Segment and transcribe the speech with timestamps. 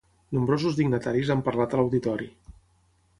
[0.35, 2.31] Nombrosos dignataris han parlat a l'Auditori.